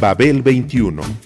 Babel 0.00 0.42
21. 0.42 1.25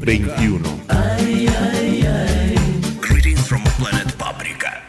21. 0.00 0.62
Greetings 3.02 3.46
from 3.46 3.62
planet 3.78 4.10
Paprika. 4.16 4.80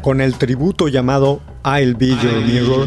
Con 0.00 0.20
el 0.20 0.38
tributo 0.38 0.86
llamado 0.86 1.40
I'll 1.68 1.94
Be 1.94 2.14
Your 2.22 2.42
Mirror, 2.46 2.86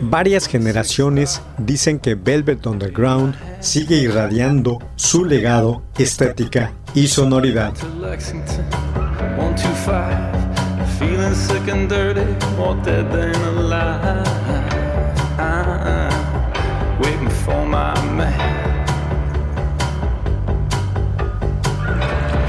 varias 0.00 0.46
generaciones 0.46 1.42
dicen 1.58 1.98
que 1.98 2.14
Velvet 2.14 2.64
Underground 2.64 3.34
sigue 3.58 3.96
irradiando 3.96 4.78
su 4.94 5.24
legado, 5.24 5.82
estética 5.98 6.72
y 6.94 7.08
sonoridad. 7.08 7.74
to 7.74 7.88
Lexington, 7.98 8.64
125. 9.36 10.16
Feeling 11.00 11.34
sick 11.34 11.68
and 11.68 11.88
dirty, 11.88 12.24
more 12.56 12.76
dead 12.84 13.10
than 13.10 13.34
alive. 13.58 14.24
Waiting 17.00 17.28
for 17.44 17.66
my 17.66 17.92
man. 18.14 18.30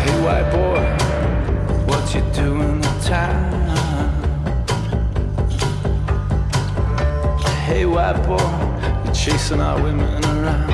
Hey, 0.03 0.21
white 0.21 0.51
boy, 0.51 0.85
what 1.87 2.13
you 2.13 2.21
doing 2.35 2.75
in 2.75 3.01
town? 3.01 3.46
White 7.85 8.21
boy, 8.25 8.37
you're 9.05 9.13
chasing 9.13 9.61
our 9.61 9.81
women 9.81 10.23
around. 10.25 10.71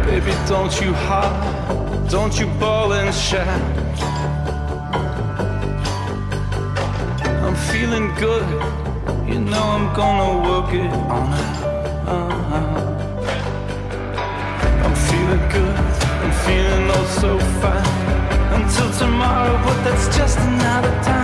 Baby, 0.06 0.34
don't 0.47 0.74
you 0.81 0.91
hide, 0.94 2.09
don't 2.09 2.35
you 2.40 2.47
ball 2.59 2.94
and 2.94 3.13
shout. 3.13 3.62
I'm 7.44 7.56
feeling 7.72 8.07
good, 8.16 8.47
you 9.28 9.40
know 9.40 9.63
I'm 9.63 9.94
gonna 9.94 10.31
work 10.47 10.74
it 10.74 10.91
on 10.91 11.34
out. 11.34 11.63
I'm 14.85 14.95
feeling 14.95 15.45
good, 15.50 15.78
I'm 16.24 16.34
feeling 16.45 16.91
oh 16.91 17.06
so 17.19 17.30
fine. 17.62 18.03
Until 18.56 18.91
tomorrow, 19.00 19.58
but 19.66 19.84
that's 19.84 20.08
just 20.18 20.40
another 20.40 20.91
time. 21.03 21.24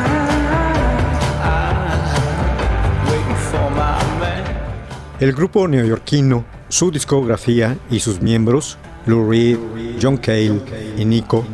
El 5.19 5.33
grupo 5.33 5.67
neoyorquino, 5.67 6.45
su 6.69 6.91
discografía 6.91 7.77
y 7.91 7.99
sus 7.99 8.21
miembros, 8.21 8.77
Lou 9.05 9.29
Reed, 9.29 9.57
John 10.01 10.15
Cale 10.15 10.61
y 10.97 11.03
Nico, 11.03 11.45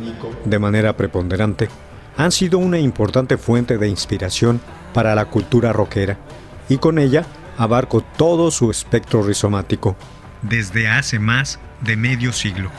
de 0.44 0.58
manera 0.60 0.96
preponderante, 0.96 1.68
han 2.16 2.30
sido 2.30 2.58
una 2.58 2.78
importante 2.78 3.36
fuente 3.36 3.76
de 3.76 3.88
inspiración 3.88 4.60
para 4.94 5.16
la 5.16 5.24
cultura 5.24 5.72
rockera, 5.72 6.16
y 6.68 6.78
con 6.78 7.00
ella 7.00 7.26
abarco 7.58 8.02
todo 8.16 8.52
su 8.52 8.70
espectro 8.70 9.24
rizomático, 9.24 9.96
desde 10.42 10.86
hace 10.86 11.18
más 11.18 11.58
de 11.80 11.96
medio 11.96 12.32
siglo. 12.32 12.70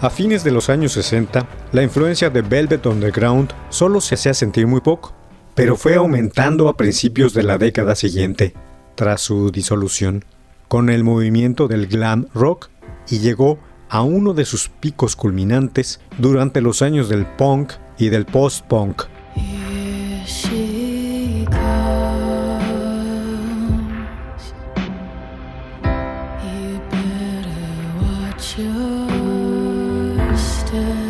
A 0.00 0.10
fines 0.10 0.44
de 0.44 0.52
los 0.52 0.68
años 0.68 0.92
60, 0.92 1.48
la 1.72 1.82
influencia 1.82 2.30
de 2.30 2.42
Velvet 2.42 2.86
Underground 2.86 3.50
solo 3.68 4.00
se 4.00 4.14
hacía 4.14 4.32
sentir 4.32 4.68
muy 4.68 4.80
poco, 4.80 5.12
pero 5.56 5.76
fue 5.76 5.96
aumentando 5.96 6.68
a 6.68 6.76
principios 6.76 7.34
de 7.34 7.42
la 7.42 7.58
década 7.58 7.96
siguiente, 7.96 8.54
tras 8.94 9.22
su 9.22 9.50
disolución, 9.50 10.24
con 10.68 10.88
el 10.88 11.02
movimiento 11.02 11.66
del 11.66 11.88
glam 11.88 12.28
rock 12.32 12.68
y 13.08 13.18
llegó 13.18 13.58
a 13.88 14.02
uno 14.02 14.34
de 14.34 14.44
sus 14.44 14.68
picos 14.68 15.16
culminantes 15.16 16.00
durante 16.16 16.60
los 16.60 16.80
años 16.80 17.08
del 17.08 17.26
punk 17.26 17.72
y 17.98 18.10
del 18.10 18.24
post-punk. 18.24 19.02
after 30.70 31.07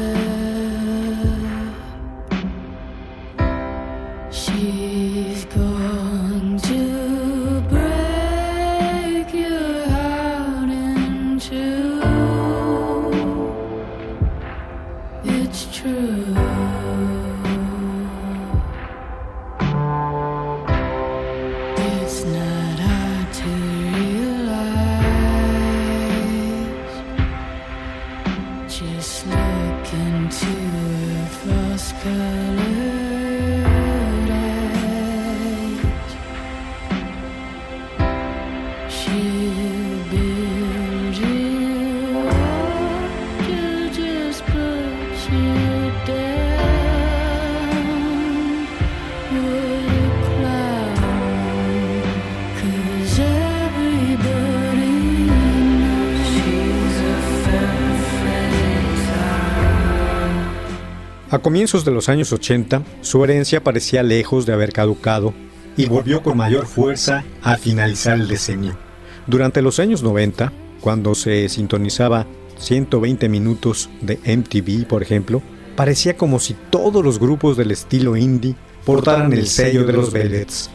A 61.30 61.40
comienzos 61.40 61.84
de 61.84 61.90
los 61.90 62.08
años 62.08 62.32
80, 62.32 62.82
su 63.02 63.22
herencia 63.22 63.62
parecía 63.62 64.02
lejos 64.02 64.46
de 64.46 64.54
haber 64.54 64.72
caducado 64.72 65.34
y 65.76 65.84
volvió 65.84 66.22
con 66.22 66.38
mayor 66.38 66.66
fuerza 66.66 67.22
al 67.42 67.58
finalizar 67.58 68.18
el 68.18 68.28
decenio. 68.28 68.78
Durante 69.26 69.60
los 69.60 69.78
años 69.78 70.02
90, 70.02 70.50
cuando 70.80 71.14
se 71.14 71.50
sintonizaba 71.50 72.26
120 72.58 73.28
minutos 73.28 73.90
de 74.00 74.16
MTV, 74.16 74.86
por 74.86 75.02
ejemplo, 75.02 75.42
parecía 75.76 76.16
como 76.16 76.40
si 76.40 76.56
todos 76.70 77.04
los 77.04 77.18
grupos 77.18 77.58
del 77.58 77.72
estilo 77.72 78.16
indie 78.16 78.56
portaran 78.86 79.30
el 79.34 79.46
sello 79.46 79.84
de 79.84 79.92
los 79.92 80.10
Velvets. 80.10 80.70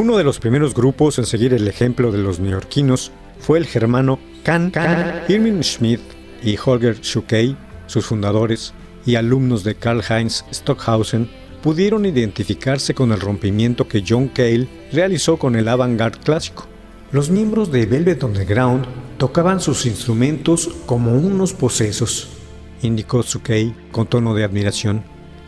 Uno 0.00 0.16
de 0.16 0.24
los 0.24 0.38
primeros 0.38 0.72
grupos 0.72 1.18
en 1.18 1.26
seguir 1.26 1.52
el 1.52 1.68
ejemplo 1.68 2.10
de 2.10 2.16
los 2.16 2.40
neoyorquinos 2.40 3.12
fue 3.38 3.58
el 3.58 3.66
germano 3.66 4.18
Can 4.44 4.70
Can 4.70 5.24
Irving 5.28 5.60
Schmidt 5.62 6.00
y 6.42 6.56
Holger 6.56 6.96
Schuckey, 7.02 7.54
sus 7.86 8.06
fundadores 8.06 8.72
y 9.04 9.16
alumnos 9.16 9.62
de 9.62 9.74
Karl-Heinz 9.74 10.46
Stockhausen, 10.52 11.28
pudieron 11.62 12.06
identificarse 12.06 12.94
con 12.94 13.12
el 13.12 13.20
rompimiento 13.20 13.88
que 13.88 14.02
John 14.08 14.28
Cale 14.28 14.68
realizó 14.90 15.36
con 15.36 15.54
el 15.54 15.68
avant-garde 15.68 16.20
clásico. 16.24 16.66
Los 17.12 17.28
miembros 17.28 17.70
de 17.70 17.84
Velvet 17.84 18.24
Underground 18.24 18.86
tocaban 19.18 19.60
sus 19.60 19.84
instrumentos 19.84 20.70
como 20.86 21.12
unos 21.12 21.52
posesos, 21.52 22.39
indicó 22.82 23.22
Schuckey 23.22 23.74
con 23.92 24.06
tono 24.06 24.34
de 24.34 24.44
admiración. 24.44 25.02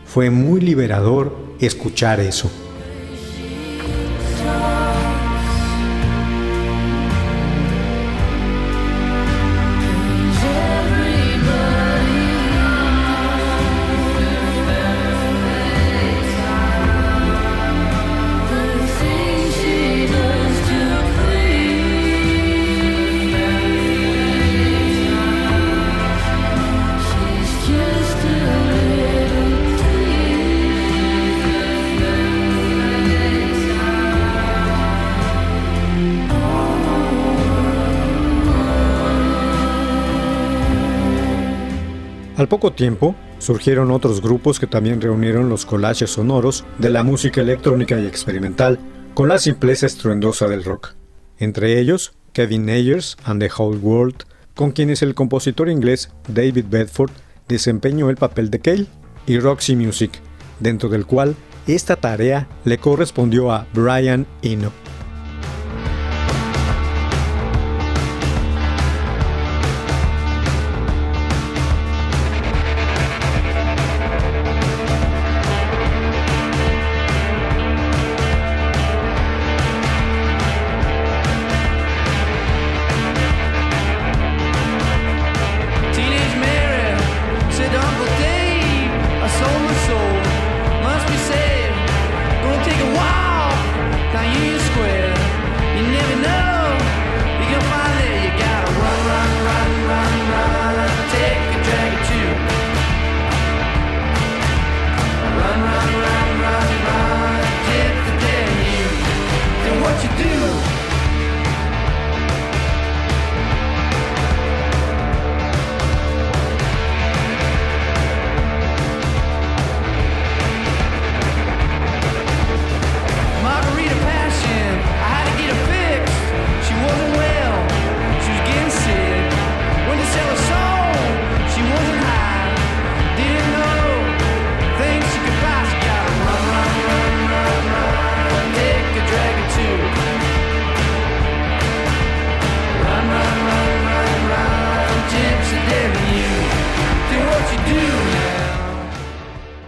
Fue 0.05 0.29
muy 0.29 0.61
liberador 0.61 1.35
escuchar 1.59 2.19
eso. 2.19 2.51
Al 42.43 42.49
poco 42.49 42.73
tiempo, 42.73 43.15
surgieron 43.39 43.89
otros 43.89 44.21
grupos 44.21 44.59
que 44.59 44.67
también 44.67 44.99
reunieron 44.99 45.47
los 45.47 45.65
collages 45.65 46.09
sonoros 46.09 46.65
de 46.77 46.89
la 46.89 47.01
música 47.01 47.39
electrónica 47.39 47.97
y 47.97 48.05
experimental 48.05 48.79
con 49.13 49.29
la 49.29 49.39
simpleza 49.39 49.85
estruendosa 49.85 50.49
del 50.49 50.65
rock. 50.65 50.89
Entre 51.37 51.79
ellos, 51.79 52.11
Kevin 52.33 52.69
Ayers 52.69 53.15
and 53.23 53.41
the 53.41 53.49
Whole 53.57 53.77
World, 53.77 54.25
con 54.55 54.71
quienes 54.71 55.01
el 55.03 55.15
compositor 55.15 55.69
inglés 55.69 56.11
David 56.27 56.65
Bedford 56.69 57.11
desempeñó 57.47 58.09
el 58.09 58.17
papel 58.17 58.49
de 58.49 58.59
Cale, 58.59 58.87
y 59.25 59.39
Roxy 59.39 59.77
Music, 59.77 60.11
dentro 60.59 60.89
del 60.89 61.05
cual 61.05 61.37
esta 61.65 61.95
tarea 61.95 62.49
le 62.65 62.77
correspondió 62.77 63.53
a 63.53 63.67
Brian 63.73 64.27
Eno. 64.41 64.73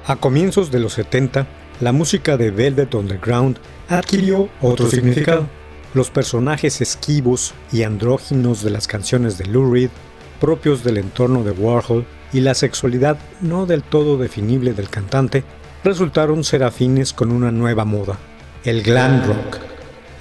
A 0.08 0.18
comienzos 0.18 0.70
de 0.70 0.80
los 0.80 0.94
70, 0.94 1.48
la 1.82 1.92
música 1.92 2.38
de 2.38 2.52
Velvet 2.52 2.94
Underground 2.94 3.58
adquirió 3.90 4.50
otro 4.62 4.88
significado. 4.88 5.48
Los 5.96 6.12
personajes 6.12 6.80
esquivos 6.80 7.56
y 7.72 7.82
andróginos 7.82 8.62
de 8.62 8.70
las 8.70 8.86
canciones 8.86 9.40
de 9.40 9.48
Lou 9.48 9.74
Reed, 9.74 9.90
propios 10.40 10.84
del 10.84 10.98
entorno 10.98 11.44
de 11.44 11.50
Warhol, 11.50 12.06
y 12.32 12.42
la 12.42 12.54
sexualidad 12.54 13.18
no 13.42 13.66
del 13.66 13.82
todo 13.82 14.20
definible 14.20 14.74
del 14.74 14.90
cantante, 14.90 15.44
resultaron 15.84 16.44
ser 16.44 16.64
afines 16.64 17.12
con 17.12 17.32
una 17.32 17.52
nueva 17.52 17.84
moda, 17.84 18.20
el 18.64 18.84
glam 18.84 19.26
rock. 19.26 19.58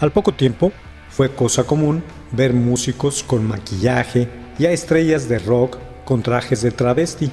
Al 0.00 0.12
poco 0.12 0.32
tiempo, 0.32 0.72
fue 1.10 1.34
cosa 1.34 1.64
común 1.64 2.02
ver 2.32 2.54
músicos 2.54 3.22
con 3.22 3.46
maquillaje 3.46 4.30
y 4.58 4.64
a 4.64 4.72
estrellas 4.72 5.28
de 5.28 5.40
rock 5.40 5.76
con 6.06 6.22
trajes 6.22 6.62
de 6.62 6.70
travesti. 6.70 7.30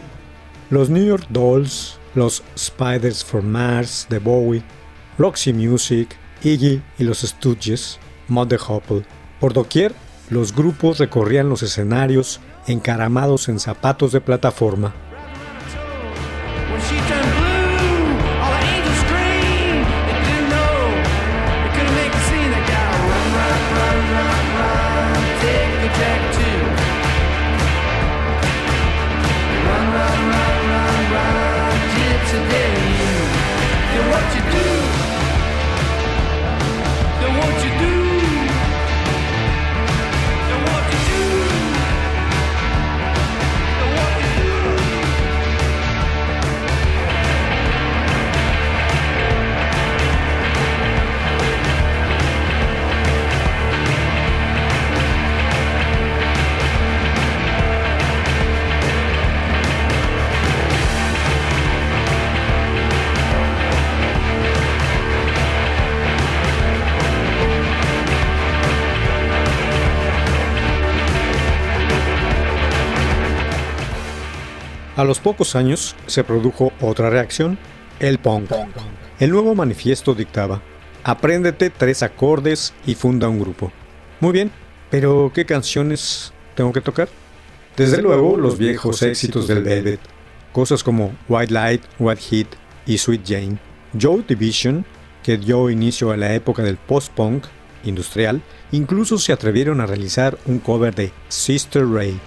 Los 0.70 0.89
New 0.89 1.05
York 1.05 1.27
Dolls, 1.29 2.00
los 2.15 2.44
Spiders 2.58 3.24
for 3.24 3.41
Mars 3.41 4.08
de 4.10 4.20
Bowie, 4.20 4.63
Roxy 5.18 5.53
Music, 5.53 6.15
Iggy 6.44 6.82
y 6.98 7.03
los 7.03 7.20
Stooges, 7.20 8.00
Mud 8.27 8.53
Hopple. 8.68 9.03
Por 9.39 9.53
doquier, 9.53 9.94
los 10.30 10.56
grupos 10.56 11.00
recorrían 11.00 11.50
los 11.50 11.63
escenarios 11.63 12.39
encaramados 12.68 13.50
en 13.50 13.60
zapatos 13.60 14.12
de 14.12 14.22
plataforma. 14.22 14.94
A 74.98 75.05
los 75.05 75.19
pocos 75.19 75.55
años 75.55 75.95
se 76.05 76.24
produjo 76.24 76.74
otra 76.81 77.10
reacción, 77.10 77.57
el 78.00 78.19
punk. 78.19 78.51
El 79.19 79.31
nuevo 79.31 79.55
manifiesto 79.55 80.13
dictaba, 80.13 80.62
apréndete 81.03 81.69
tres 81.69 82.03
acordes 82.03 82.74
y 82.86 82.95
funda 82.95 83.29
un 83.29 83.39
grupo. 83.39 83.71
Muy 84.19 84.33
bien, 84.33 84.51
pero 84.89 85.31
¿qué 85.33 85.45
canciones 85.45 86.33
tengo 86.55 86.74
que 86.74 86.81
tocar? 86.81 87.07
Desde 87.77 88.01
luego 88.01 88.36
los 88.36 88.57
viejos 88.57 89.01
éxitos 89.01 89.48
del 89.48 89.63
Velvet, 89.63 90.01
cosas 90.51 90.83
como 90.83 91.15
White 91.29 91.53
Light, 91.53 91.83
White 91.98 92.21
Heat 92.29 92.48
y 92.86 92.98
Sweet 92.98 93.21
Jane. 93.25 93.57
Joe 94.00 94.24
Division, 94.27 94.86
que 95.24 95.38
dio 95.38 95.69
inicio 95.69 96.12
a 96.12 96.17
la 96.17 96.33
época 96.33 96.63
del 96.63 96.75
post-punk 96.75 97.45
industrial, 97.86 98.41
incluso 98.74 99.17
se 99.17 99.31
atrevieron 99.31 99.79
a 99.79 99.86
realizar 99.86 100.38
un 100.45 100.60
cover 100.60 100.93
de 100.93 101.13
Sister 101.29 101.88
Ray. 101.88 102.19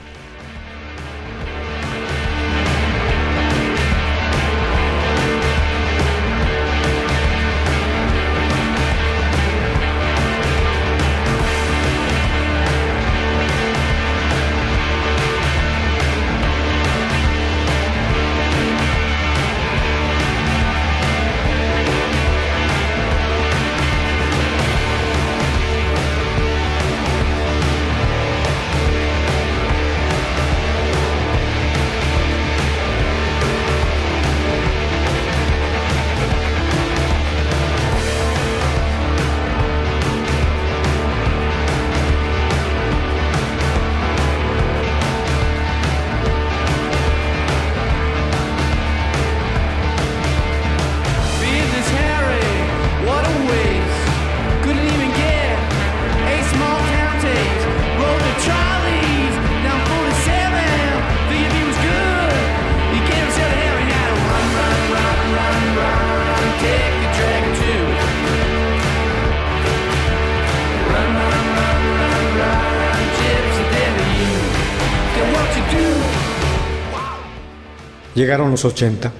Llegaron 78.25 78.51
los 78.51 78.65
80. 78.65 79.13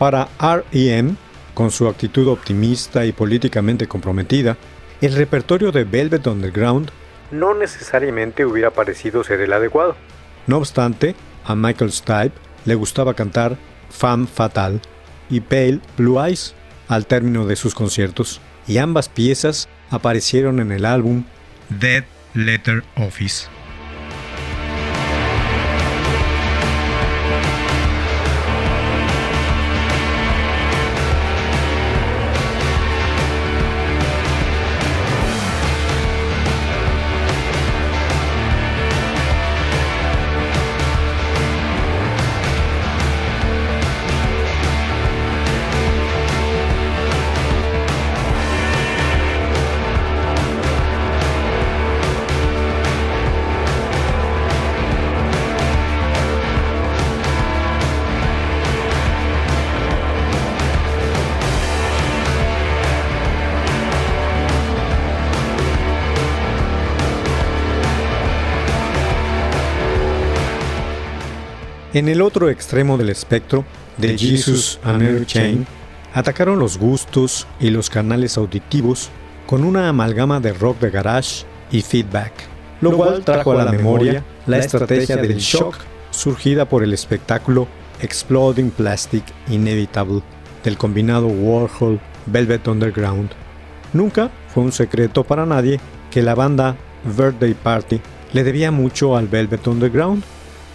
Para 0.00 0.26
REM, 0.40 1.14
con 1.54 1.70
su 1.70 1.86
actitud 1.86 2.26
optimista 2.26 3.06
y 3.06 3.12
políticamente 3.12 3.86
comprometida, 3.86 4.56
el 5.00 5.14
repertorio 5.14 5.70
de 5.70 5.84
Velvet 5.84 6.26
Underground 6.26 6.90
no 7.30 7.54
necesariamente 7.54 8.44
hubiera 8.44 8.72
parecido 8.72 9.22
ser 9.22 9.42
el 9.42 9.52
adecuado. 9.52 9.94
No 10.48 10.56
obstante, 10.56 11.14
a 11.44 11.54
Michael 11.54 11.92
Stipe 11.92 12.32
le 12.64 12.74
gustaba 12.74 13.14
cantar 13.14 13.56
Femme 13.90 14.26
Fatale 14.26 14.80
y 15.30 15.38
Pale 15.38 15.78
Blue 15.96 16.20
Eyes 16.20 16.56
al 16.88 17.06
término 17.06 17.46
de 17.46 17.54
sus 17.54 17.76
conciertos, 17.76 18.40
y 18.66 18.78
ambas 18.78 19.08
piezas 19.08 19.68
aparecieron 19.88 20.58
en 20.58 20.72
el 20.72 20.84
álbum 20.84 21.22
Dead 21.68 22.02
Letter 22.34 22.82
Office. 22.96 23.46
En 71.96 72.08
el 72.08 72.20
otro 72.20 72.50
extremo 72.50 72.98
del 72.98 73.08
espectro, 73.08 73.64
de 73.96 74.18
Jesus 74.18 74.78
and 74.84 75.02
Mary 75.02 75.24
Chain, 75.24 75.66
atacaron 76.12 76.58
los 76.58 76.76
gustos 76.76 77.46
y 77.58 77.70
los 77.70 77.88
canales 77.88 78.36
auditivos 78.36 79.08
con 79.46 79.64
una 79.64 79.88
amalgama 79.88 80.38
de 80.38 80.52
rock 80.52 80.78
de 80.80 80.90
garage 80.90 81.46
y 81.70 81.80
feedback. 81.80 82.34
lo 82.82 82.94
cual 82.94 83.24
trajo 83.24 83.52
a 83.52 83.64
la 83.64 83.72
memoria 83.72 84.22
la 84.46 84.58
estrategia 84.58 85.16
del 85.16 85.38
shock 85.38 85.78
surgida 86.10 86.68
por 86.68 86.82
el 86.82 86.92
espectáculo 86.92 87.66
Exploding 88.02 88.72
Plastic 88.72 89.24
Inevitable 89.48 90.20
del 90.64 90.76
combinado 90.76 91.28
Warhol 91.28 91.98
Velvet 92.26 92.68
Underground. 92.68 93.30
Nunca 93.94 94.30
fue 94.52 94.64
un 94.64 94.72
secreto 94.72 95.24
para 95.24 95.46
nadie 95.46 95.80
que 96.10 96.20
la 96.20 96.34
banda 96.34 96.76
Birthday 97.16 97.54
Party 97.54 98.02
le 98.34 98.44
debía 98.44 98.70
mucho 98.70 99.16
al 99.16 99.28
Velvet 99.28 99.66
Underground, 99.66 100.22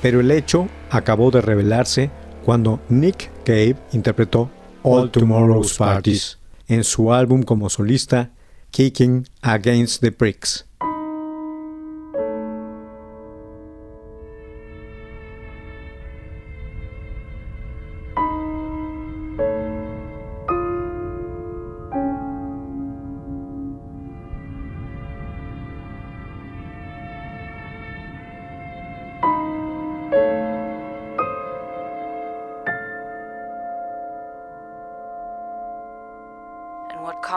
pero 0.01 0.19
el 0.19 0.31
hecho 0.31 0.67
acabó 0.89 1.31
de 1.31 1.41
revelarse 1.41 2.09
cuando 2.43 2.79
Nick 2.89 3.29
Cave 3.43 3.75
interpretó 3.91 4.49
All 4.83 5.11
Tomorrow's 5.11 5.77
Parties 5.77 6.39
en 6.67 6.83
su 6.83 7.13
álbum 7.13 7.43
como 7.43 7.69
solista 7.69 8.31
Kicking 8.71 9.27
Against 9.41 10.01
the 10.01 10.09
Bricks. 10.09 10.65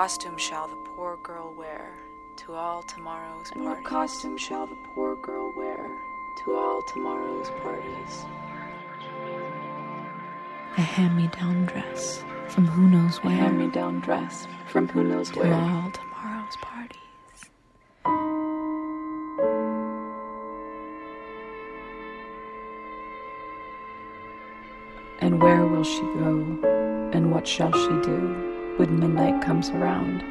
Costume 0.05 0.37
shall 0.37 0.69
the 0.69 0.77
poor 0.77 1.17
girl 1.23 1.55
wear 1.57 1.97
to 2.37 2.53
all 2.53 2.83
tomorrow's 2.83 3.51
And 3.53 3.65
what 3.65 3.83
costume 3.85 4.37
shall 4.37 4.67
the 4.67 4.77
poor 4.93 5.17
girl 5.17 5.51
wear 5.57 5.89
to 6.45 6.55
all 6.55 6.83
tomorrow's 6.93 7.49
parties? 7.63 8.27
A 10.77 10.83
hand 10.83 11.17
me 11.17 11.29
down 11.29 11.65
dress 11.65 12.23
from 12.49 12.67
who 12.67 12.87
knows 12.87 13.17
where. 13.25 13.33
A 13.33 13.37
hand 13.37 13.59
me 13.59 13.69
down 13.69 14.01
dress 14.01 14.47
from 14.67 14.89
who 14.89 15.05
knows 15.05 15.31
to 15.31 15.39
where. 15.39 15.55
all 15.55 15.91
tomorrow's 15.91 16.57
parties. 16.61 17.01
And 25.23 25.43
where 25.43 25.65
will 25.65 25.83
she 25.83 26.03
go? 26.03 27.11
And 27.15 27.33
what 27.33 27.47
shall 27.47 27.73
she 27.73 28.03
do 28.03 28.44
when 28.79 28.99
midnight 28.99 29.41
comes 29.45 29.71
around? 29.71 30.23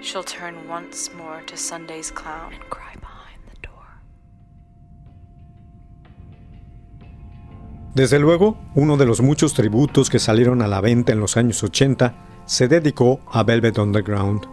She'll 0.00 0.24
turn 0.24 0.54
once 0.68 1.10
more 1.16 1.42
to 1.46 1.56
Sunday's 1.56 2.10
clown 2.10 2.52
and 2.52 2.62
cry 2.70 2.94
behind 3.00 3.40
the 3.50 3.60
door. 3.66 3.86
Desde 7.94 8.18
luego, 8.18 8.56
uno 8.74 8.96
de 8.96 9.06
los 9.06 9.20
muchos 9.20 9.54
tributos 9.54 10.10
que 10.10 10.18
salieron 10.18 10.62
a 10.62 10.68
la 10.68 10.80
venta 10.80 11.12
en 11.12 11.20
los 11.20 11.36
años 11.36 11.62
80 11.62 12.14
se 12.44 12.68
dedicó 12.68 13.20
a 13.32 13.42
Velvet 13.42 13.78
Underground. 13.78 14.46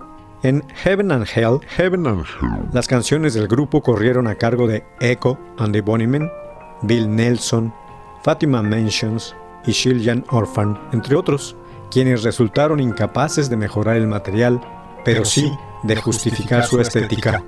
En 0.43 0.61
Heaven 0.83 1.11
and 1.11 1.25
Hell, 1.33 1.59
Heaven 1.77 2.05
and 2.05 2.25
Hell, 2.25 2.69
las 2.73 2.87
canciones 2.87 3.33
del 3.33 3.47
grupo 3.47 3.81
corrieron 3.81 4.27
a 4.27 4.35
cargo 4.35 4.67
de 4.67 4.83
Echo 4.99 5.37
and 5.57 5.73
the 5.73 5.81
Bunnymen, 5.81 6.29
Bill 6.81 7.09
Nelson, 7.09 7.73
Fatima 8.23 8.61
Mentions 8.61 9.35
y 9.65 9.71
Shiljan 9.71 10.25
Orphan, 10.31 10.77
entre 10.91 11.15
otros, 11.15 11.55
quienes 11.93 12.23
resultaron 12.23 12.79
incapaces 12.79 13.51
de 13.51 13.55
mejorar 13.55 13.97
el 13.97 14.07
material, 14.07 14.59
pero 15.05 15.23
sí 15.23 15.55
de 15.83 15.95
justificar 15.95 16.65
su 16.65 16.81
estética. 16.81 17.43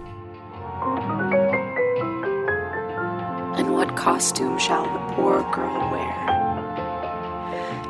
And 3.58 3.74
what 3.74 3.96
costume 3.96 4.60
shall 4.60 4.84
the 4.84 5.16
poor 5.16 5.42
girl 5.52 5.90
wear 5.92 6.14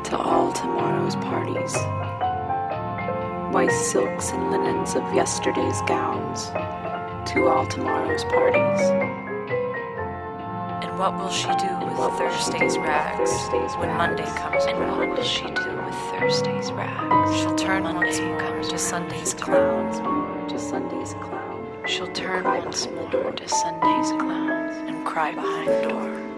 to 0.04 0.16
all 0.16 0.50
tomorrow's 0.52 1.16
parties? 1.16 1.76
White 3.52 3.72
silks 3.72 4.32
and 4.32 4.50
linens 4.50 4.94
of 4.94 5.02
yesterday's 5.14 5.82
gowns 5.86 6.50
to 7.32 7.48
all 7.48 7.66
tomorrow's 7.66 8.24
parties. 8.24 9.35
And 10.82 10.98
what 10.98 11.16
will 11.16 11.30
she 11.30 11.48
do 11.56 11.72
with 11.84 12.18
Thursday's 12.18 12.76
rags 12.78 13.32
when 13.78 13.88
Monday 13.96 14.26
comes 14.36 14.64
around? 14.66 14.98
What 14.98 15.18
will 15.18 15.24
she 15.24 15.46
do 15.46 15.76
with 15.84 15.94
Thursday's 16.10 16.70
rags? 16.72 17.36
She'll 17.36 17.54
turn 17.54 17.84
once 17.84 18.20
more 18.20 18.62
to 18.62 18.78
Sunday's 18.78 19.34
clown. 19.34 20.48
To 20.48 20.58
Sunday's 20.58 21.14
clown. 21.14 21.66
She'll 21.86 22.12
turn 22.12 22.44
once 22.44 22.88
more 22.88 23.32
to 23.32 23.48
Sunday's 23.48 24.10
clown 24.20 24.88
and 24.88 25.06
cry 25.06 25.32
behind 25.34 25.88
door. 25.88 26.35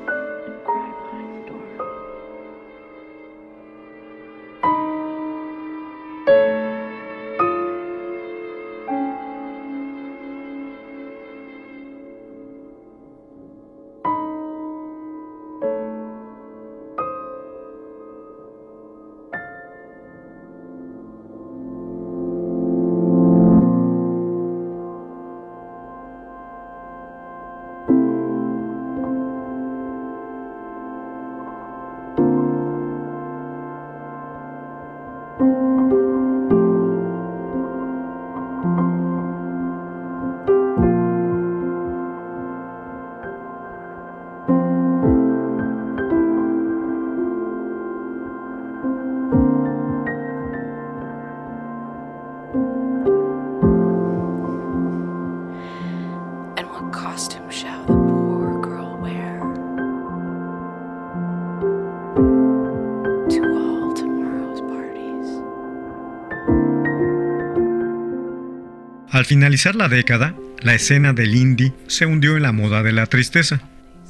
Al 69.18 69.24
finalizar 69.24 69.74
la 69.74 69.88
década, 69.88 70.36
la 70.62 70.76
escena 70.76 71.12
del 71.12 71.34
indie 71.34 71.74
se 71.88 72.06
hundió 72.06 72.36
en 72.36 72.44
la 72.44 72.52
moda 72.52 72.84
de 72.84 72.92
la 72.92 73.06
tristeza. 73.06 73.60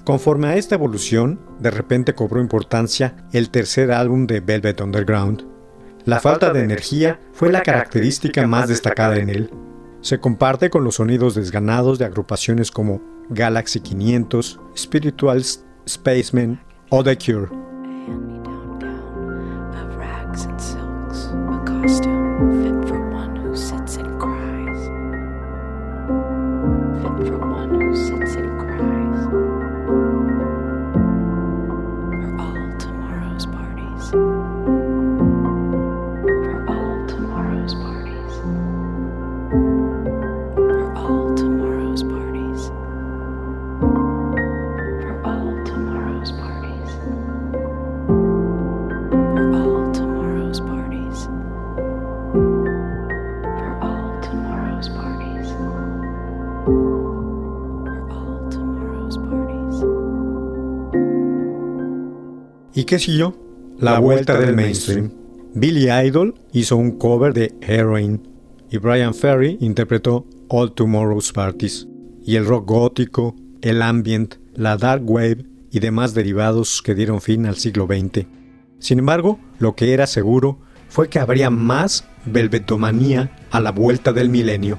Conforme 0.04 0.48
a 0.48 0.56
esta 0.56 0.74
evolución, 0.74 1.40
de 1.60 1.70
repente 1.70 2.14
cobró 2.14 2.42
importancia 2.42 3.16
el 3.32 3.48
tercer 3.48 3.90
álbum 3.90 4.26
de 4.26 4.40
Velvet 4.40 4.82
Underground. 4.82 5.46
La 6.04 6.20
falta 6.20 6.52
de 6.52 6.62
energía 6.62 7.18
fue 7.32 7.50
la 7.50 7.62
característica 7.62 8.46
más 8.46 8.68
destacada 8.68 9.16
en 9.16 9.30
él. 9.30 9.50
Se 10.02 10.20
comparte 10.20 10.68
con 10.68 10.84
los 10.84 10.96
sonidos 10.96 11.34
desganados 11.34 11.98
de 11.98 12.04
agrupaciones 12.04 12.70
como 12.70 13.00
Galaxy 13.30 13.80
500, 13.80 14.60
Spirituals, 14.76 15.64
Spacemen 15.88 16.60
o 16.90 17.02
The 17.02 17.16
Cure. 17.16 17.48
Qué 62.88 62.98
siguió? 62.98 63.36
La 63.78 63.98
vuelta 63.98 64.40
del 64.40 64.56
mainstream. 64.56 65.12
Billy 65.54 65.90
Idol 65.90 66.34
hizo 66.52 66.76
un 66.76 66.92
cover 66.92 67.34
de 67.34 67.54
Heroin 67.60 68.26
y 68.70 68.78
Brian 68.78 69.14
Ferry 69.14 69.58
interpretó 69.60 70.26
All 70.48 70.72
Tomorrow's 70.72 71.32
Parties. 71.32 71.86
y 72.24 72.36
el 72.36 72.44
rock 72.44 72.66
gótico, 72.66 73.34
el 73.62 73.80
ambient, 73.80 74.34
la 74.54 74.76
dark 74.76 75.08
wave 75.08 75.46
y 75.70 75.80
demás 75.80 76.12
derivados 76.14 76.82
que 76.82 76.94
dieron 76.94 77.20
fin 77.20 77.46
al 77.46 77.56
siglo 77.56 77.86
XX. 77.86 78.26
Sin 78.78 78.98
embargo, 78.98 79.38
lo 79.58 79.74
que 79.74 79.92
era 79.92 80.06
seguro 80.06 80.58
fue 80.88 81.08
que 81.08 81.18
habría 81.18 81.48
más 81.48 82.06
velvetomanía 82.26 83.30
a 83.50 83.60
la 83.60 83.70
vuelta 83.70 84.12
del 84.12 84.28
milenio. 84.28 84.78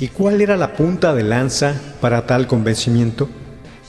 ¿Y 0.00 0.08
cuál 0.08 0.40
era 0.40 0.56
la 0.56 0.72
punta 0.72 1.14
de 1.14 1.22
lanza 1.22 1.74
para 2.00 2.26
tal 2.26 2.46
convencimiento? 2.46 3.28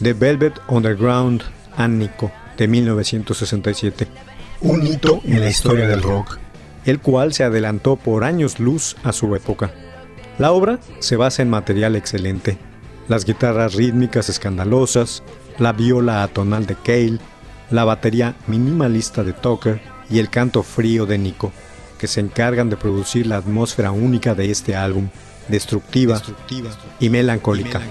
The 0.04 0.12
Velvet 0.12 0.54
Underground 0.68 1.42
Annico 1.78 2.34
de 2.58 2.68
1967, 2.68 4.08
un 4.60 4.86
hito 4.86 5.22
en 5.24 5.40
la 5.40 5.50
historia 5.50 5.88
del 5.88 6.04
rock, 6.04 6.38
el 6.84 7.00
cual 7.00 7.34
se 7.34 7.46
adelantó 7.46 7.96
por 7.96 8.26
años 8.26 8.60
luz 8.60 8.98
a 9.04 9.14
su 9.14 9.34
época. 9.38 9.72
La 10.38 10.52
obra 10.52 10.80
se 11.00 11.16
basa 11.16 11.44
en 11.44 11.50
material 11.50 11.96
excelente, 11.96 12.58
las 13.08 13.24
guitarras 13.24 13.76
rítmicas 13.76 14.28
escandalosas, 14.28 15.24
la 15.60 15.72
viola 15.72 16.24
atonal 16.24 16.66
de 16.66 16.76
Cale, 16.76 17.20
la 17.70 17.86
batería 17.86 18.36
minimalista 18.48 19.24
de 19.24 19.32
Tucker 19.32 19.80
y 20.10 20.20
el 20.20 20.30
canto 20.30 20.62
frío 20.62 21.06
de 21.06 21.18
Nico, 21.18 21.54
que 21.98 22.08
se 22.08 22.20
encargan 22.20 22.70
de 22.70 22.76
producir 22.76 23.28
la 23.28 23.38
atmósfera 23.38 23.92
única 23.92 24.36
de 24.36 24.52
este 24.52 24.76
álbum, 24.76 25.08
destructiva. 25.52 26.22
Y 27.00 27.10
melancólica. 27.10 27.82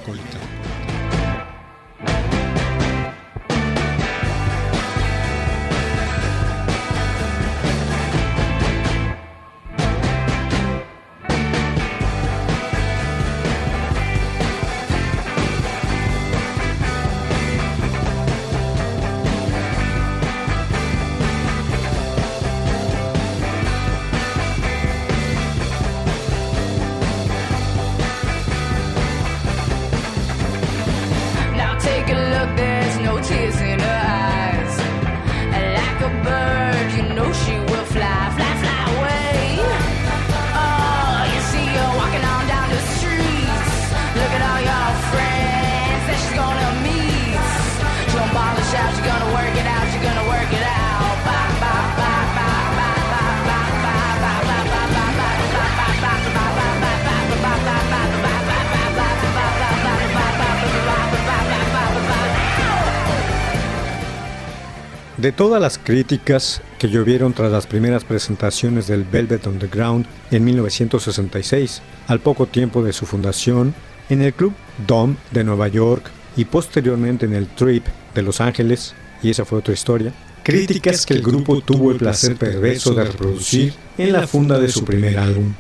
De 65.21 65.33
todas 65.33 65.61
las 65.61 65.77
críticas 65.77 66.63
que 66.79 66.89
llovieron 66.89 67.35
tras 67.35 67.53
las 67.53 67.67
primeras 67.67 68.05
presentaciones 68.05 68.87
del 68.87 69.05
Velvet 69.05 69.47
Underground 69.47 70.07
en 70.31 70.43
1966, 70.47 71.83
al 72.07 72.21
poco 72.21 72.47
tiempo 72.47 72.83
de 72.83 72.95
su 72.95 73.05
fundación, 73.05 73.75
en 74.09 74.23
el 74.23 74.33
Club 74.33 74.55
Dome 74.87 75.17
de 75.31 75.45
Nueva 75.45 75.69
York 75.69 76.11
y 76.39 76.47
posteriormente 76.47 77.27
en 77.27 77.35
el 77.35 77.49
Trip 77.49 77.85
de 78.15 78.23
Los 78.23 78.41
Ángeles, 78.41 78.95
y 79.23 79.29
esa 79.29 79.45
fue 79.45 79.59
otra 79.59 79.75
historia, 79.75 80.15
críticas 80.43 81.05
que 81.05 81.13
el 81.13 81.23
grupo 81.23 81.61
tuvo 81.61 81.91
el 81.91 81.99
placer 81.99 82.37
perverso 82.37 82.95
de 82.95 83.05
reproducir 83.05 83.75
en 83.99 84.15
la 84.15 84.27
funda 84.27 84.59
de 84.59 84.69
su 84.69 84.87
primer 84.87 85.19
álbum, 85.19 85.53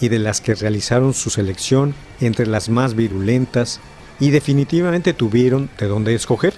y 0.00 0.06
de 0.06 0.20
las 0.20 0.40
que 0.40 0.54
realizaron 0.54 1.14
su 1.14 1.30
selección 1.30 1.96
entre 2.20 2.46
las 2.46 2.68
más 2.68 2.94
virulentas 2.94 3.80
y 4.20 4.30
definitivamente 4.30 5.14
tuvieron 5.14 5.68
de 5.80 5.88
dónde 5.88 6.14
escoger. 6.14 6.54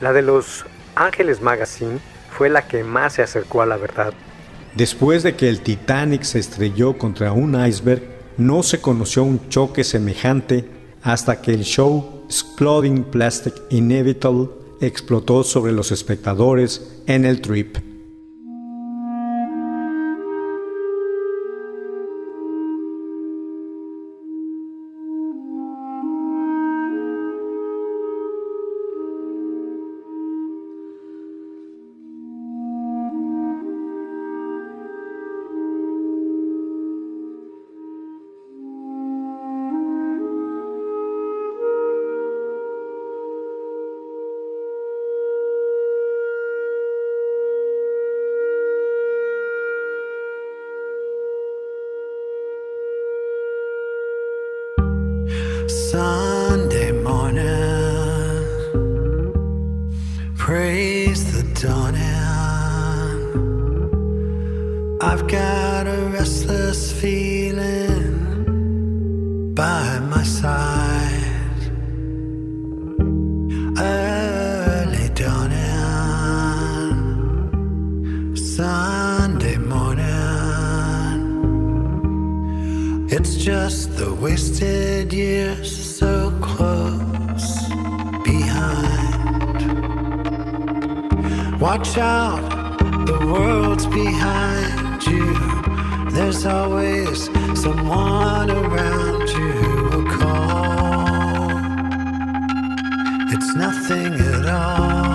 La 0.00 0.14
de 0.14 0.22
los 0.22 0.64
Ángeles 0.94 1.40
Magazine 1.40 1.98
fue 2.30 2.48
la 2.48 2.66
que 2.66 2.84
más 2.84 3.14
se 3.14 3.22
acercó 3.22 3.62
a 3.62 3.66
la 3.66 3.76
verdad. 3.76 4.12
Después 4.74 5.22
de 5.22 5.36
que 5.36 5.48
el 5.48 5.60
Titanic 5.60 6.22
se 6.22 6.38
estrelló 6.38 6.96
contra 6.96 7.32
un 7.32 7.54
iceberg, 7.66 8.02
no 8.38 8.62
se 8.62 8.80
conoció 8.80 9.22
un 9.22 9.48
choque 9.48 9.84
semejante 9.84 10.68
hasta 11.02 11.42
que 11.42 11.52
el 11.52 11.64
show 11.64 12.24
Exploding 12.26 13.04
Plastic 13.04 13.54
Inevitable 13.70 14.48
explotó 14.80 15.44
sobre 15.44 15.72
los 15.72 15.92
espectadores 15.92 17.02
en 17.06 17.24
el 17.24 17.40
trip. 17.40 17.91
Someone 97.62 98.50
around 98.50 99.28
you 99.28 99.52
will 99.88 100.04
call 100.18 101.48
It's 103.32 103.54
nothing 103.54 104.14
at 104.14 104.46
all. 104.48 105.12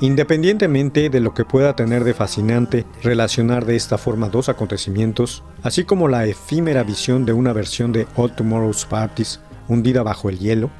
Independientemente 0.00 1.10
de 1.10 1.20
lo 1.20 1.32
que 1.32 1.44
pueda 1.44 1.76
tener 1.76 2.02
de 2.02 2.14
fascinante 2.14 2.86
relacionar 3.04 3.66
de 3.66 3.76
esta 3.76 3.98
forma 3.98 4.28
dos 4.30 4.48
acontecimientos, 4.48 5.44
así 5.62 5.84
como 5.84 6.08
la 6.08 6.26
efímera 6.26 6.82
visión 6.82 7.24
de 7.24 7.32
una 7.32 7.52
versión 7.52 7.92
de 7.92 8.08
All 8.16 8.34
Tomorrow's 8.34 8.84
Parties 8.84 9.40
hundida 9.68 10.02
bajo 10.02 10.28
el 10.28 10.40
hielo, 10.40 10.70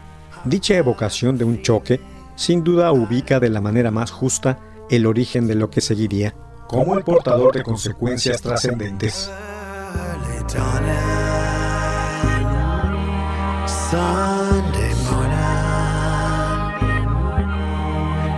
dicha 0.44 0.76
evocación 0.76 1.38
de 1.38 1.44
un 1.44 1.62
choque 1.62 2.00
sin 2.34 2.64
duda 2.64 2.90
ubica 2.90 3.38
de 3.38 3.50
la 3.50 3.60
manera 3.60 3.92
más 3.92 4.10
justa 4.10 4.58
el 4.90 5.06
origen 5.06 5.46
de 5.46 5.54
lo 5.54 5.70
que 5.70 5.80
seguiría, 5.82 6.34
como 6.70 6.94
el 6.94 7.02
portador 7.02 7.52
de 7.52 7.64
consecuencias 7.64 8.40
trascendentes. 8.40 9.28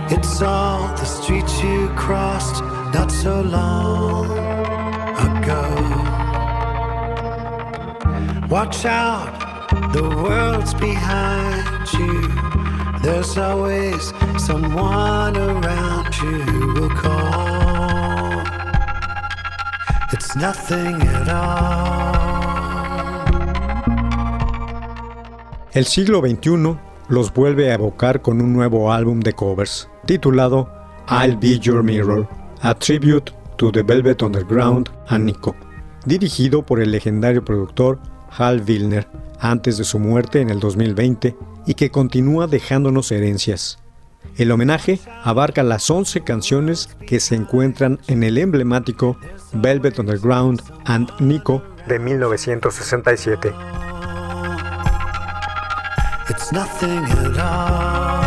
It's 0.09 0.41
all 0.41 0.95
the 0.95 1.05
streets 1.05 1.61
you 1.61 1.89
crossed 1.95 2.63
not 2.91 3.11
so 3.11 3.41
long 3.41 4.25
ago. 5.29 5.63
Watch 8.49 8.85
out, 8.85 9.93
the 9.93 10.01
world's 10.01 10.73
behind 10.73 11.93
you. 11.93 12.27
There's 13.03 13.37
always 13.37 14.11
someone 14.37 15.37
around 15.37 16.15
you 16.17 16.41
who 16.41 16.81
will 16.81 16.89
call. 16.89 17.42
It's 20.23 20.37
nothing 20.37 21.01
at 21.01 21.27
all. 21.27 22.13
El 25.73 25.85
siglo 25.85 26.21
XXI 26.21 26.77
los 27.09 27.33
vuelve 27.33 27.71
a 27.71 27.73
evocar 27.73 28.21
con 28.21 28.39
un 28.39 28.53
nuevo 28.53 28.93
álbum 28.93 29.19
de 29.19 29.33
covers, 29.33 29.89
titulado 30.05 30.69
I'll 31.09 31.35
Be 31.35 31.59
Your 31.59 31.83
Mirror, 31.83 32.29
a 32.61 32.73
tribute 32.73 33.33
to 33.57 33.69
the 33.73 33.83
Velvet 33.83 34.21
Underground 34.21 34.89
and 35.07 35.25
Nico, 35.25 35.57
dirigido 36.05 36.65
por 36.65 36.79
el 36.79 36.91
legendario 36.91 37.43
productor 37.43 37.99
Hal 38.29 38.63
Wilner 38.65 39.05
antes 39.41 39.77
de 39.77 39.83
su 39.83 39.99
muerte 39.99 40.39
en 40.39 40.51
el 40.51 40.61
2020 40.61 41.35
y 41.65 41.73
que 41.73 41.91
continúa 41.91 42.47
dejándonos 42.47 43.11
herencias. 43.11 43.82
El 44.37 44.51
homenaje 44.51 44.99
abarca 45.23 45.63
las 45.63 45.89
11 45.89 46.21
canciones 46.21 46.89
que 47.05 47.19
se 47.19 47.35
encuentran 47.35 47.99
en 48.07 48.23
el 48.23 48.37
emblemático 48.37 49.17
Velvet 49.53 49.99
Underground 49.99 50.61
and 50.85 51.11
Nico 51.19 51.63
de 51.87 51.99
1967. 51.99 53.53
It's 56.29 56.51
nothing 56.51 57.03
at 57.05 57.37
all. 57.37 58.22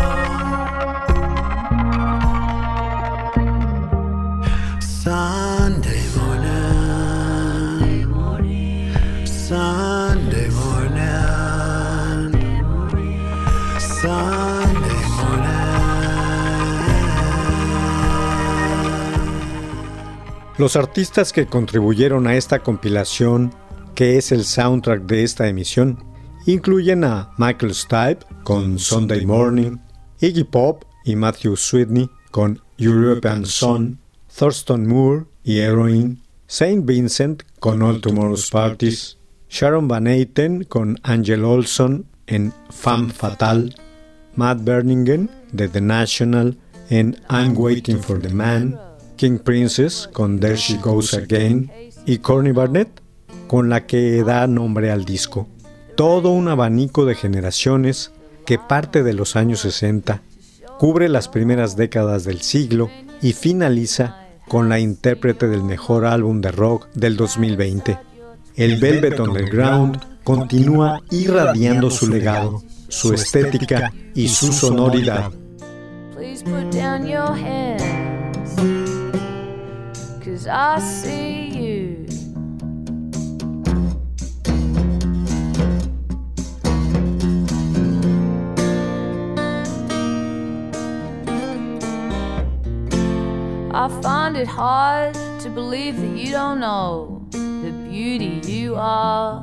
Los 20.57 20.75
artistas 20.75 21.33
que 21.33 21.45
contribuyeron 21.45 22.25
a 22.25 22.35
esta 22.35 22.63
compilación, 22.63 23.53
que 23.93 24.17
es 24.17 24.31
el 24.31 24.43
soundtrack 24.43 25.03
de 25.03 25.23
esta 25.23 25.47
emisión, 25.47 26.03
incluyen 26.47 27.03
a 27.03 27.31
Michael 27.37 27.75
Stipe 27.75 28.25
con 28.43 28.79
Sunday 28.79 29.23
Morning, 29.23 29.77
Iggy 30.19 30.45
Pop 30.45 30.83
y 31.05 31.15
Matthew 31.15 31.57
Sweetney 31.57 32.09
con 32.31 32.59
European 32.77 33.45
Sun, 33.45 33.99
Thurston 34.35 34.87
Moore 34.87 35.25
y 35.43 35.59
Heroin, 35.59 36.23
Saint 36.47 36.87
Vincent 36.87 37.43
con 37.59 37.83
All 37.83 38.01
Tomorrow's 38.01 38.49
Parties, 38.49 39.19
Sharon 39.49 39.87
Van 39.87 40.07
Etten 40.07 40.63
con 40.63 40.97
Angel 41.03 41.45
Olson 41.45 42.07
en 42.25 42.51
Femme 42.71 43.11
Fatale, 43.11 43.75
Matt 44.35 44.63
Berningen 44.63 45.29
de 45.51 45.69
The 45.69 45.81
National 45.81 46.57
en 46.89 47.15
I'm 47.29 47.55
Waiting 47.55 47.99
for 47.99 48.19
the 48.19 48.29
Man, 48.29 48.79
King 49.17 49.39
Princess 49.39 50.09
con 50.13 50.39
There 50.39 50.55
She 50.55 50.77
Goes 50.77 51.13
Again 51.13 51.71
y 52.05 52.19
Corny 52.19 52.51
Barnett 52.51 53.01
con 53.47 53.69
la 53.69 53.85
que 53.85 54.23
da 54.23 54.47
nombre 54.47 54.91
al 54.91 55.05
disco. 55.05 55.47
Todo 55.95 56.29
un 56.29 56.47
abanico 56.47 57.05
de 57.05 57.15
generaciones 57.15 58.11
que 58.45 58.59
parte 58.59 59.03
de 59.03 59.13
los 59.13 59.35
años 59.35 59.61
60, 59.61 60.21
cubre 60.77 61.09
las 61.09 61.27
primeras 61.27 61.75
décadas 61.75 62.23
del 62.23 62.41
siglo 62.41 62.89
y 63.21 63.33
finaliza 63.33 64.27
con 64.47 64.69
la 64.69 64.79
intérprete 64.79 65.47
del 65.47 65.63
mejor 65.63 66.05
álbum 66.05 66.39
de 66.39 66.51
rock 66.51 66.87
del 66.93 67.17
2020. 67.17 67.97
El 68.55 68.79
Velvet 68.79 69.19
Underground 69.19 69.99
continúa 70.23 71.01
irradiando 71.11 71.89
su 71.89 72.07
legado, 72.07 72.63
su 72.87 73.13
estética 73.13 73.91
y 74.13 74.29
su 74.29 74.53
sonoridad. 74.53 75.31
Cause 80.37 80.45
I 80.45 80.77
see 80.77 81.49
you. 81.49 82.05
I 93.73 93.89
find 94.03 94.37
it 94.37 94.45
hard 94.45 95.15
to 95.39 95.49
believe 95.49 95.99
that 95.99 96.15
you 96.15 96.33
don't 96.33 96.59
know 96.59 97.25
the 97.31 97.71
beauty 97.89 98.39
you 98.47 98.75
are. 98.75 99.41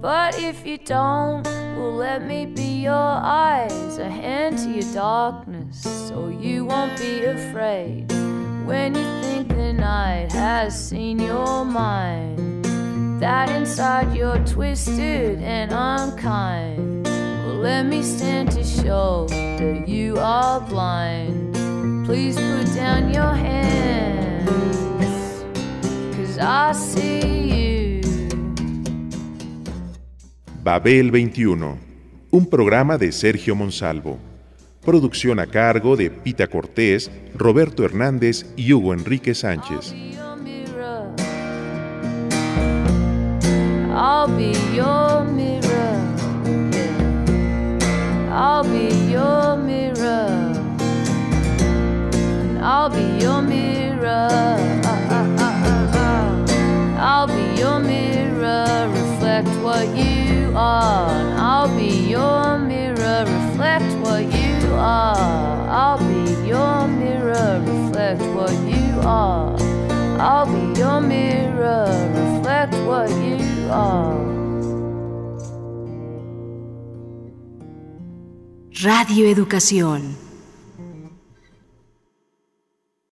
But 0.00 0.40
if 0.40 0.66
you 0.66 0.78
don't, 0.78 1.46
well, 1.46 1.94
let 1.94 2.26
me 2.26 2.46
be 2.46 2.82
your 2.82 2.92
eyes, 2.92 3.98
a 3.98 4.10
hand 4.10 4.58
to 4.58 4.70
your 4.72 4.92
darkness, 4.92 5.82
so 6.08 6.30
you 6.30 6.64
won't 6.64 6.98
be 6.98 7.26
afraid 7.26 8.23
when 8.64 8.94
you 8.94 9.22
think 9.22 9.48
the 9.48 9.72
night 9.72 10.32
has 10.32 10.88
seen 10.88 11.18
your 11.18 11.64
mind. 11.64 12.64
That 13.20 13.48
inside 13.50 14.14
you're 14.14 14.42
twisted 14.44 15.40
and 15.42 15.72
unkind. 15.72 17.06
Well, 17.06 17.56
let 17.56 17.84
me 17.86 18.02
stand 18.02 18.50
to 18.52 18.64
show 18.64 19.26
that 19.28 19.88
you 19.88 20.16
are 20.18 20.60
blind. 20.60 21.54
Please 22.06 22.36
put 22.36 22.74
down 22.74 23.12
your 23.14 23.34
hands, 23.34 24.46
cause 26.16 26.38
I 26.38 26.72
see 26.72 27.20
you. 27.20 28.00
Babel 30.62 31.10
21, 31.10 31.78
un 32.30 32.46
programa 32.46 32.98
de 32.98 33.12
Sergio 33.12 33.54
Monsalvo. 33.54 34.18
Producción 34.84 35.40
a 35.40 35.46
cargo 35.46 35.96
de 35.96 36.10
Pita 36.10 36.46
Cortés, 36.46 37.10
Roberto 37.34 37.84
Hernández 37.84 38.44
y 38.54 38.74
Hugo 38.74 38.92
Enrique 38.92 39.34
Sánchez. 39.34 39.94
I'll 43.96 44.28
be 44.36 44.52
your 44.74 45.24
mirror. 45.24 45.96
I'll 48.30 48.64
be 48.64 48.88
your 49.10 49.56
mirror. 49.56 50.52
And 52.40 52.58
I'll 52.58 52.90
be 52.90 53.22
your 53.22 53.40
mirror. 53.40 54.28
I'll 56.98 57.26
be 57.26 57.58
your 57.58 57.78
mirror. 57.80 58.90
Reflect 58.92 59.48
what 59.62 59.86
you 59.96 60.52
are. 60.54 61.08
And 61.10 61.40
I'll 61.40 61.74
be 61.74 62.10
your 62.10 62.58
mirror. 62.58 63.24
Reflect 63.24 63.84
what 64.02 64.24
you 64.24 64.33
are. 64.84 65.68
I'll 65.68 65.98
be 65.98 66.46
your 66.46 66.86
mirror. 66.86 67.62
Reflect 67.64 68.20
what 68.36 68.52
you 68.68 69.00
are. 69.00 69.56
I'll 70.20 70.46
be 70.46 70.78
your 70.78 71.00
mirror. 71.00 71.86
Reflect 72.20 72.74
what 72.86 73.10
you 73.10 73.38
are. 73.70 74.22
Radio 78.82 79.26
Educación. 79.30 80.23